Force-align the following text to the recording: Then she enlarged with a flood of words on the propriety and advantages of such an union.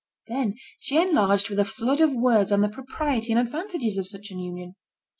Then 0.25 0.55
she 0.79 0.99
enlarged 0.99 1.51
with 1.51 1.59
a 1.59 1.63
flood 1.63 2.01
of 2.01 2.11
words 2.11 2.51
on 2.51 2.61
the 2.61 2.69
propriety 2.69 3.31
and 3.31 3.39
advantages 3.39 3.99
of 3.99 4.07
such 4.07 4.31
an 4.31 4.39
union. 4.39 4.73